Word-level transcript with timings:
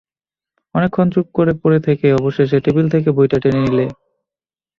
অনেকক্ষণ 0.75 1.07
চুপ 1.13 1.27
করে 1.37 1.53
পড়ে 1.61 1.79
থেকে 1.87 2.05
অবশেষে 2.19 2.57
টেবিল 2.65 2.85
থেকে 2.93 3.09
বইটা 3.17 3.37
টেনে 3.43 3.59
নিলে। 3.63 3.85